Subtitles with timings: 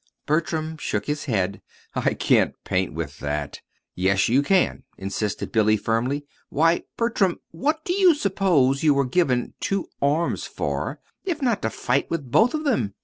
[0.25, 1.61] Bertram shook his head.
[1.93, 3.61] "I can't paint with that."
[3.93, 6.25] "Yes, you can," insisted Billy, firmly.
[6.49, 11.69] "Why, Bertram, what do you suppose you were given two arms for if not to
[11.69, 12.95] fight with both of them?